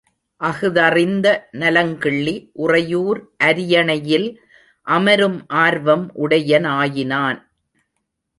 [0.41, 1.25] அஃதறிந்த
[1.51, 3.19] நலங்கிள்ளி உறையூர்
[3.37, 4.29] அரியணை யில்
[4.87, 7.39] அமரும் ஆர்வம் உடையனாயினான்.